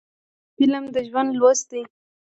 فلم 0.55 0.83
د 0.93 0.95
ژوند 1.07 1.31
لوست 1.39 1.65
دی 1.71 1.81